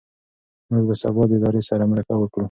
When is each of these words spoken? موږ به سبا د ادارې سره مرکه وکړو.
موږ 0.69 0.83
به 0.87 0.95
سبا 1.01 1.23
د 1.29 1.31
ادارې 1.37 1.61
سره 1.69 1.83
مرکه 1.91 2.15
وکړو. 2.17 2.39